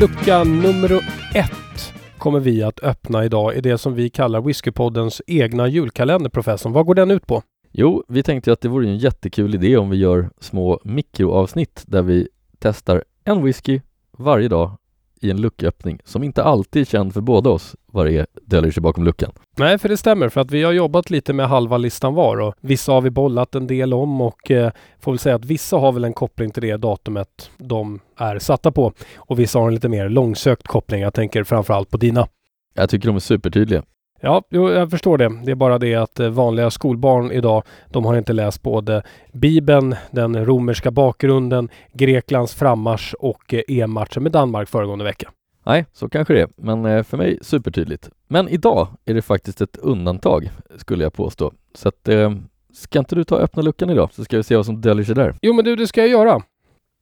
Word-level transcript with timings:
Lucka 0.00 0.44
nummer 0.44 0.92
ett 1.34 1.92
kommer 2.18 2.40
vi 2.40 2.62
att 2.62 2.82
öppna 2.82 3.24
idag 3.24 3.56
i 3.56 3.60
det 3.60 3.78
som 3.78 3.94
vi 3.94 4.10
kallar 4.10 4.40
Whiskypoddens 4.40 5.22
egna 5.26 5.68
julkalender, 5.68 6.30
professorn. 6.30 6.72
Vad 6.72 6.86
går 6.86 6.94
den 6.94 7.10
ut 7.10 7.26
på? 7.26 7.42
Jo, 7.72 8.04
vi 8.08 8.22
tänkte 8.22 8.52
att 8.52 8.60
det 8.60 8.68
vore 8.68 8.88
en 8.88 8.98
jättekul 8.98 9.54
idé 9.54 9.76
om 9.76 9.90
vi 9.90 9.96
gör 9.96 10.30
små 10.40 10.80
mikroavsnitt 10.84 11.84
där 11.86 12.02
vi 12.02 12.28
testar 12.58 13.04
en 13.24 13.44
whisky 13.44 13.80
varje 14.18 14.48
dag 14.48 14.76
i 15.20 15.30
en 15.30 15.40
lucköppning 15.40 16.00
som 16.04 16.22
inte 16.22 16.42
alltid 16.42 16.80
är 16.80 16.84
känd 16.84 17.14
för 17.14 17.20
båda 17.20 17.50
oss 17.50 17.76
vad 17.86 18.06
det 18.06 18.12
är 18.12 18.26
döljer 18.42 18.72
sig 18.72 18.80
bakom 18.80 19.04
luckan. 19.04 19.32
Nej, 19.56 19.78
för 19.78 19.88
det 19.88 19.96
stämmer 19.96 20.28
för 20.28 20.40
att 20.40 20.50
vi 20.50 20.62
har 20.62 20.72
jobbat 20.72 21.10
lite 21.10 21.32
med 21.32 21.48
halva 21.48 21.76
listan 21.76 22.14
var 22.14 22.40
och 22.40 22.54
vissa 22.60 22.92
har 22.92 23.00
vi 23.00 23.10
bollat 23.10 23.54
en 23.54 23.66
del 23.66 23.94
om 23.94 24.20
och 24.20 24.50
eh, 24.50 24.72
får 25.00 25.12
väl 25.12 25.18
säga 25.18 25.34
att 25.34 25.44
vissa 25.44 25.76
har 25.76 25.92
väl 25.92 26.04
en 26.04 26.12
koppling 26.12 26.50
till 26.50 26.62
det 26.62 26.76
datumet 26.76 27.50
de 27.58 28.00
är 28.16 28.38
satta 28.38 28.72
på 28.72 28.92
och 29.16 29.38
vissa 29.38 29.58
har 29.58 29.68
en 29.68 29.74
lite 29.74 29.88
mer 29.88 30.08
långsökt 30.08 30.66
koppling. 30.66 31.00
Jag 31.00 31.14
tänker 31.14 31.44
framförallt 31.44 31.90
på 31.90 31.96
dina. 31.96 32.28
Jag 32.74 32.90
tycker 32.90 33.06
de 33.06 33.16
är 33.16 33.20
supertydliga. 33.20 33.82
Ja, 34.20 34.42
jag 34.48 34.90
förstår 34.90 35.18
det. 35.18 35.32
Det 35.44 35.50
är 35.50 35.54
bara 35.54 35.78
det 35.78 35.94
att 35.94 36.20
eh, 36.20 36.28
vanliga 36.28 36.70
skolbarn 36.70 37.32
idag, 37.32 37.62
de 37.90 38.04
har 38.04 38.16
inte 38.16 38.32
läst 38.32 38.62
både 38.62 39.02
Bibeln, 39.32 39.96
den 40.10 40.46
romerska 40.46 40.90
bakgrunden, 40.90 41.68
Greklands 41.92 42.54
frammarsch 42.54 43.14
och 43.14 43.54
eh, 43.54 43.62
EM-matchen 43.68 44.22
med 44.22 44.32
Danmark 44.32 44.68
föregående 44.68 45.04
vecka. 45.04 45.30
Nej, 45.66 45.86
så 45.92 46.08
kanske 46.08 46.34
det 46.34 46.40
är, 46.40 46.48
men 46.56 46.84
eh, 46.84 47.02
för 47.02 47.16
mig 47.16 47.38
supertydligt. 47.42 48.10
Men 48.28 48.48
idag 48.48 48.88
är 49.04 49.14
det 49.14 49.22
faktiskt 49.22 49.60
ett 49.60 49.76
undantag, 49.76 50.50
skulle 50.76 51.04
jag 51.04 51.12
påstå. 51.12 51.52
Så 51.74 51.88
att, 51.88 52.08
eh, 52.08 52.32
ska 52.72 52.98
inte 52.98 53.14
du 53.14 53.24
ta 53.24 53.36
och 53.36 53.42
öppna 53.42 53.62
luckan 53.62 53.90
idag, 53.90 54.08
så 54.12 54.24
ska 54.24 54.36
vi 54.36 54.42
se 54.42 54.56
vad 54.56 54.66
som 54.66 54.80
döljer 54.80 55.04
sig 55.04 55.14
där. 55.14 55.34
Jo, 55.42 55.52
men 55.52 55.64
du, 55.64 55.76
det 55.76 55.86
ska 55.86 56.00
jag 56.00 56.10
göra. 56.10 56.42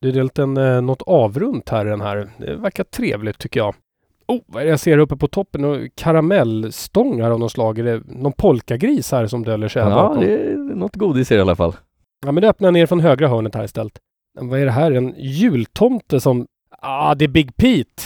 Det 0.01 0.09
är 0.09 0.39
en, 0.39 0.57
eh, 0.57 0.81
något 0.81 1.01
avrunt 1.01 1.69
här 1.69 1.85
i 1.85 1.89
den 1.89 2.01
här. 2.01 2.29
Det 2.37 2.55
verkar 2.55 2.83
trevligt 2.83 3.37
tycker 3.37 3.59
jag. 3.59 3.75
Oh, 4.27 4.39
vad 4.47 4.61
är 4.61 4.65
det 4.65 4.69
jag 4.69 4.79
ser 4.79 4.97
uppe 4.97 5.15
på 5.17 5.27
toppen? 5.27 5.65
Och 5.65 5.77
karamellstångar 5.95 7.31
av 7.31 7.39
något 7.39 7.51
slag. 7.51 7.79
Är 7.79 7.83
det 7.83 8.01
någon 8.05 8.31
polkagris 8.33 9.11
här 9.11 9.27
som 9.27 9.43
döljer 9.43 9.69
sig 9.69 9.81
Ja, 9.81 9.89
bakom? 9.89 10.19
det 10.19 10.33
är 10.33 10.55
något 10.57 10.95
godis 10.95 11.31
i 11.31 11.39
alla 11.39 11.55
fall. 11.55 11.75
Ja, 12.25 12.31
men 12.31 12.41
det 12.41 12.49
öppnar 12.49 12.71
ner 12.71 12.85
från 12.85 12.99
högra 12.99 13.27
hörnet 13.27 13.55
här 13.55 13.63
istället. 13.63 13.93
Men 14.39 14.49
Vad 14.49 14.59
är 14.59 14.65
det 14.65 14.71
här? 14.71 14.91
En 14.91 15.13
jultomte 15.17 16.19
som... 16.19 16.45
Ah, 16.81 17.15
det 17.15 17.25
är 17.25 17.29
Big 17.29 17.55
Pete! 17.57 18.03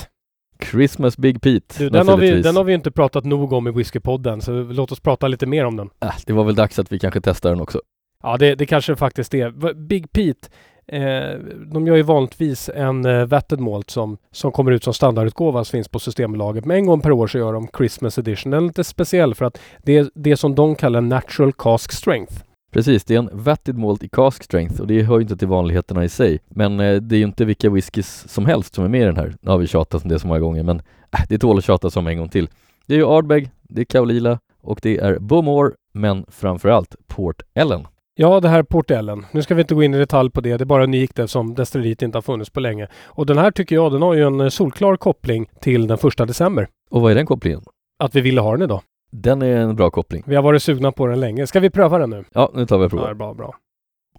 Christmas 0.71 1.17
Big 1.17 1.41
Pete, 1.41 1.75
Du, 1.77 1.89
den, 1.89 2.07
har 2.07 2.17
vi, 2.17 2.41
den 2.41 2.55
har 2.55 2.63
vi 2.63 2.73
inte 2.73 2.91
pratat 2.91 3.25
nog 3.25 3.53
om 3.53 3.67
i 3.67 3.71
Whiskypodden, 3.71 4.41
så 4.41 4.51
låt 4.51 4.91
oss 4.91 4.99
prata 4.99 5.27
lite 5.27 5.45
mer 5.45 5.65
om 5.65 5.77
den. 5.77 5.89
Äh, 6.03 6.13
det 6.25 6.33
var 6.33 6.43
väl 6.43 6.55
dags 6.55 6.79
att 6.79 6.91
vi 6.91 6.99
kanske 6.99 7.21
testar 7.21 7.49
den 7.49 7.61
också. 7.61 7.81
Ja, 8.23 8.37
det, 8.37 8.55
det 8.55 8.65
kanske 8.65 8.95
faktiskt 8.95 9.33
är. 9.33 9.73
Big 9.73 10.11
Pete, 10.11 10.49
eh, 10.91 11.39
de 11.71 11.87
gör 11.87 11.95
ju 11.95 12.01
vanligtvis 12.01 12.69
en 12.75 13.05
eh, 13.05 13.25
Vetted 13.25 13.59
Malt 13.59 13.89
som, 13.89 14.17
som 14.31 14.51
kommer 14.51 14.71
ut 14.71 14.83
som 14.83 14.93
standardutgåva 14.93 15.63
som 15.63 15.71
finns 15.71 15.87
på 15.87 15.99
Systembolaget. 15.99 16.65
Men 16.65 16.77
en 16.77 16.85
gång 16.85 17.01
per 17.01 17.11
år 17.11 17.27
så 17.27 17.37
gör 17.37 17.53
de 17.53 17.67
Christmas 17.77 18.17
Edition. 18.17 18.51
Den 18.51 18.63
är 18.63 18.67
lite 18.67 18.83
speciell 18.83 19.35
för 19.35 19.45
att 19.45 19.59
det 19.83 19.97
är 19.97 20.09
det 20.13 20.37
som 20.37 20.55
de 20.55 20.75
kallar 20.75 21.01
Natural 21.01 21.53
Cask 21.53 21.91
Strength. 21.91 22.43
Precis, 22.71 23.03
det 23.03 23.15
är 23.15 23.19
en 23.19 23.29
vatted 23.33 23.77
malt 23.77 24.03
i 24.03 24.09
cask 24.09 24.43
strength 24.43 24.81
och 24.81 24.87
det 24.87 25.03
hör 25.03 25.15
ju 25.15 25.21
inte 25.21 25.37
till 25.37 25.47
vanligheterna 25.47 26.03
i 26.03 26.09
sig. 26.09 26.39
Men 26.49 26.79
eh, 26.79 26.95
det 26.95 27.15
är 27.15 27.17
ju 27.17 27.25
inte 27.25 27.45
vilka 27.45 27.69
whiskys 27.69 28.27
som 28.27 28.45
helst 28.45 28.75
som 28.75 28.83
är 28.83 28.89
med 28.89 29.01
i 29.01 29.05
den 29.05 29.17
här. 29.17 29.35
Nu 29.41 29.51
har 29.51 29.57
vi 29.57 29.67
tjatat 29.67 30.03
om 30.03 30.09
det 30.09 30.19
så 30.19 30.27
många 30.27 30.39
gånger 30.39 30.63
men 30.63 30.79
äh, 31.11 31.19
det 31.29 31.37
tål 31.37 31.57
att 31.57 31.63
tjata 31.63 31.99
om 31.99 32.07
en 32.07 32.17
gång 32.17 32.29
till. 32.29 32.49
Det 32.85 32.93
är 32.93 32.97
ju 32.97 33.07
Ardbeg, 33.07 33.49
det 33.61 33.81
är 33.81 33.85
Kaolila 33.85 34.39
och 34.61 34.79
det 34.83 34.97
är 34.97 35.19
Bowmore 35.19 35.71
men 35.93 36.25
framförallt 36.29 36.95
Port 37.07 37.41
Ellen. 37.53 37.87
Ja, 38.15 38.39
det 38.39 38.49
här 38.49 38.59
är 38.59 38.63
Port 38.63 38.91
Ellen. 38.91 39.25
Nu 39.31 39.41
ska 39.41 39.55
vi 39.55 39.61
inte 39.61 39.75
gå 39.75 39.83
in 39.83 39.93
i 39.93 39.97
detalj 39.97 40.31
på 40.31 40.41
det. 40.41 40.57
Det 40.57 40.63
är 40.63 40.65
bara 40.65 40.83
unikt 40.83 41.19
eftersom 41.19 41.53
destilleriet 41.53 42.01
inte 42.01 42.17
har 42.17 42.21
funnits 42.21 42.49
på 42.49 42.59
länge. 42.59 42.87
Och 43.05 43.25
den 43.25 43.37
här 43.37 43.51
tycker 43.51 43.75
jag, 43.75 43.91
den 43.91 44.01
har 44.01 44.13
ju 44.13 44.23
en 44.27 44.39
eh, 44.39 44.49
solklar 44.49 44.95
koppling 44.97 45.49
till 45.61 45.87
den 45.87 45.97
första 45.97 46.25
december. 46.25 46.67
Och 46.89 47.01
vad 47.01 47.11
är 47.11 47.15
den 47.15 47.25
kopplingen? 47.25 47.61
Att 47.99 48.15
vi 48.15 48.21
ville 48.21 48.41
ha 48.41 48.51
den 48.51 48.61
idag. 48.61 48.81
Den 49.11 49.41
är 49.41 49.55
en 49.55 49.75
bra 49.75 49.89
koppling. 49.89 50.23
Vi 50.25 50.35
har 50.35 50.43
varit 50.43 50.63
sugna 50.63 50.91
på 50.91 51.07
den 51.07 51.19
länge. 51.19 51.47
Ska 51.47 51.59
vi 51.59 51.69
pröva 51.69 51.97
den 51.97 52.09
nu? 52.09 52.23
Ja, 52.33 52.51
nu 52.53 52.65
tar 52.65 52.77
vi 52.77 52.85
och 52.85 52.85
Ja, 52.85 52.87
det 52.87 52.89
provar. 52.89 53.09
är 53.09 53.13
bra, 53.13 53.33
bra. 53.33 53.55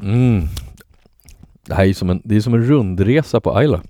Mm. 0.01 0.43
Det 1.67 1.75
här 1.75 1.85
är 1.87 1.93
som 1.93 2.11
en, 2.11 2.23
det 2.25 2.37
är 2.37 2.41
som 2.41 2.55
en 2.55 2.65
rundresa 2.65 3.41
på 3.41 3.57
Ayla. 3.57 3.83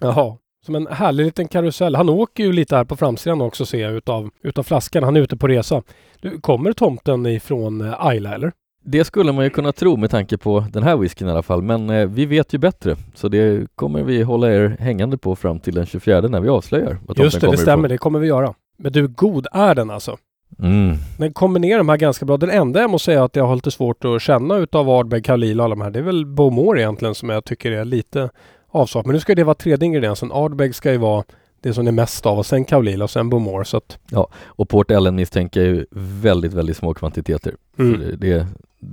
Jaha. 0.00 0.36
Som 0.66 0.74
en 0.74 0.86
härlig 0.86 1.24
liten 1.24 1.48
karusell. 1.48 1.94
Han 1.94 2.08
åker 2.08 2.44
ju 2.44 2.52
lite 2.52 2.76
här 2.76 2.84
på 2.84 2.96
framsidan 2.96 3.40
också 3.40 3.66
ser 3.66 3.82
jag 3.82 3.92
utav, 3.92 4.30
utav 4.42 4.62
flaskan. 4.62 5.02
Han 5.02 5.16
är 5.16 5.20
ute 5.20 5.36
på 5.36 5.48
resa. 5.48 5.82
Du, 6.20 6.40
kommer 6.40 6.72
tomten 6.72 7.26
ifrån 7.26 7.80
eh, 7.80 8.06
Ayla 8.06 8.34
eller? 8.34 8.52
Det 8.88 9.04
skulle 9.04 9.32
man 9.32 9.44
ju 9.44 9.50
kunna 9.50 9.72
tro 9.72 9.96
med 9.96 10.10
tanke 10.10 10.38
på 10.38 10.64
den 10.72 10.82
här 10.82 10.96
whiskyn 10.96 11.28
i 11.28 11.30
alla 11.30 11.42
fall, 11.42 11.62
men 11.62 11.90
eh, 11.90 12.06
vi 12.06 12.26
vet 12.26 12.54
ju 12.54 12.58
bättre. 12.58 12.96
Så 13.14 13.28
det 13.28 13.66
kommer 13.74 14.02
vi 14.02 14.22
hålla 14.22 14.52
er 14.52 14.76
hängande 14.80 15.18
på 15.18 15.36
fram 15.36 15.60
till 15.60 15.74
den 15.74 15.86
24 15.86 16.20
när 16.20 16.40
vi 16.40 16.48
avslöjar 16.48 16.98
vad 17.06 17.18
Just 17.18 17.40
det, 17.40 17.50
det 17.50 17.56
stämmer. 17.56 17.88
Det 17.88 17.98
kommer 17.98 18.18
vi 18.18 18.26
göra. 18.26 18.54
Men 18.78 18.92
du, 18.92 19.08
god 19.08 19.46
är 19.52 19.74
den 19.74 19.90
alltså. 19.90 20.16
Mm. 20.58 20.96
Den 21.18 21.32
kombinerar 21.32 21.78
de 21.78 21.88
här 21.88 21.96
ganska 21.96 22.24
bra. 22.26 22.36
Den 22.36 22.50
enda 22.50 22.80
jag 22.80 22.90
måste 22.90 23.04
säga 23.04 23.24
att 23.24 23.36
jag 23.36 23.46
har 23.46 23.54
lite 23.54 23.70
svårt 23.70 24.04
att 24.04 24.22
känna 24.22 24.56
utav 24.56 24.90
Ardbeg, 24.90 25.24
Kalil 25.24 25.60
och 25.60 25.64
alla 25.64 25.74
de 25.74 25.80
här. 25.80 25.90
Det 25.90 25.98
är 25.98 26.02
väl 26.02 26.26
Bowmore 26.26 26.80
egentligen 26.80 27.14
som 27.14 27.28
jag 27.28 27.44
tycker 27.44 27.72
är 27.72 27.84
lite 27.84 28.30
avsaknad. 28.68 29.06
Men 29.06 29.14
nu 29.14 29.20
ska 29.20 29.34
det 29.34 29.44
vara 29.44 29.54
tredje 29.54 29.86
ingrediensen. 29.86 30.32
Ardbeg 30.32 30.74
ska 30.74 30.92
ju 30.92 30.98
vara 30.98 31.24
det 31.60 31.74
som 31.74 31.86
är 31.86 31.92
mest 31.92 32.26
av 32.26 32.38
och 32.38 32.46
sen 32.46 32.64
Kaolila 32.64 33.04
och 33.04 33.10
sen 33.10 33.30
Bowmore. 33.30 33.64
Så 33.64 33.76
att, 33.76 33.98
Och 34.46 34.68
Port 34.68 34.90
Ellen 34.90 35.14
misstänker 35.14 35.60
ju 35.60 35.86
väldigt, 36.22 36.52
väldigt 36.52 36.76
små 36.76 36.94
kvantiteter. 36.94 37.54
mm. 37.78 38.00
Det, 38.18 38.46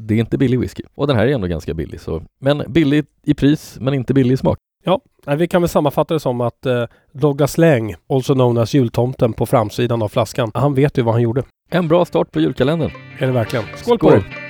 det 0.08 0.14
är 0.14 0.20
inte 0.20 0.38
billig 0.38 0.60
whisky. 0.60 0.84
Och 0.96 1.08
den 1.08 1.16
här 1.16 1.28
är 1.28 1.34
ändå 1.34 1.48
ganska 1.48 1.74
billig. 1.74 2.02
Så. 2.02 2.24
Men 2.40 2.64
billig 2.68 3.06
i 3.24 3.34
pris, 3.34 3.78
men 3.80 3.94
inte 3.94 4.14
billig 4.14 4.34
i 4.34 4.38
smak. 4.38 4.58
Nej, 5.26 5.38
vi 5.38 5.48
kan 5.48 5.62
väl 5.62 5.70
sammanfatta 5.70 6.14
det 6.14 6.20
som 6.20 6.42
att 6.42 6.66
eh, 6.66 6.84
Douglas 7.12 7.58
Lang, 7.58 7.96
also 8.10 8.34
known 8.34 8.58
as 8.58 8.74
jultomten 8.74 9.34
på 9.34 9.46
framsidan 9.46 10.02
av 10.02 10.08
flaskan, 10.08 10.52
han 10.54 10.74
vet 10.74 10.98
ju 10.98 11.02
vad 11.02 11.14
han 11.14 11.22
gjorde. 11.22 11.44
En 11.70 11.88
bra 11.88 12.06
start 12.06 12.32
på 12.32 12.40
julkalendern. 12.40 12.92
Är 13.20 13.28
det 13.28 13.34
verkligen? 13.34 13.66
Skål 13.76 14.00
på 14.00 14.08
Skål. 14.08 14.18
er! 14.18 14.43